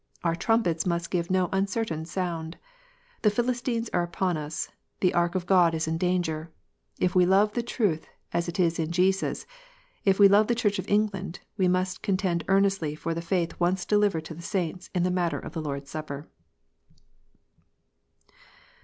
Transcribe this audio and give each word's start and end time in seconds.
Our 0.23 0.35
trumpets 0.35 0.87
must 0.87 1.11
give 1.11 1.29
no 1.29 1.47
uncertain 1.53 2.05
sound. 2.05 2.57
The 3.21 3.29
Philistines 3.29 3.87
are 3.93 4.01
upon 4.01 4.35
us. 4.35 4.67
The 4.99 5.13
ark 5.13 5.35
of 5.35 5.45
God 5.45 5.75
is 5.75 5.87
in 5.87 5.99
danger. 5.99 6.51
If 6.99 7.13
we 7.13 7.23
love 7.27 7.53
the 7.53 7.61
truth 7.61 8.07
as 8.33 8.49
it 8.49 8.59
is 8.59 8.79
in 8.79 8.89
Jesus, 8.91 9.45
if 10.03 10.17
we 10.17 10.27
love 10.27 10.47
the 10.47 10.55
Church 10.55 10.79
of 10.79 10.89
England, 10.89 11.41
we 11.55 11.67
must 11.67 12.01
contend 12.01 12.43
earnestly 12.47 12.95
for 12.95 13.13
the 13.13 13.21
faith 13.21 13.59
once 13.59 13.85
delivered 13.85 14.25
to 14.25 14.33
the 14.33 14.41
saints 14.41 14.89
in 14.95 15.03
the 15.03 15.11
matter 15.11 15.37
of 15.37 15.53
the 15.53 15.61
Lord 15.61 15.83
s 15.83 15.91
Supper. 15.91 16.27